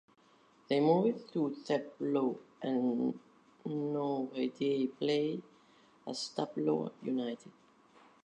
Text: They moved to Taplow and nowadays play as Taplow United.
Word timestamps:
They 0.67 0.79
moved 0.79 1.31
to 1.33 1.55
Taplow 1.63 2.35
and 2.63 3.19
nowadays 3.63 4.89
play 4.97 5.39
as 6.07 6.29
Taplow 6.35 6.91
United. 7.03 7.51